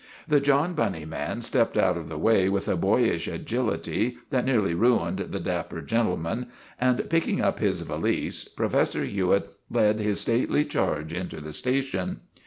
The 0.27 0.39
John 0.39 0.73
Bunny 0.73 1.05
man 1.05 1.41
stepped 1.41 1.77
out 1.77 1.95
of 1.95 2.09
the 2.09 2.17
way 2.17 2.49
with 2.49 2.67
a 2.67 2.75
boyish 2.75 3.27
agility 3.27 4.17
that 4.31 4.43
nearly 4.45 4.73
ruined 4.73 5.19
the 5.19 5.39
dap 5.39 5.69
per 5.69 5.79
gentleman, 5.81 6.47
and 6.79 7.07
picking 7.07 7.39
up 7.39 7.59
his 7.59 7.81
valise 7.81 8.45
Professor 8.45 9.03
Hewitt 9.05 9.55
led 9.69 9.99
his 9.99 10.19
stately 10.21 10.65
charge 10.65 11.13
into 11.13 11.39
the 11.39 11.53
station. 11.53 12.21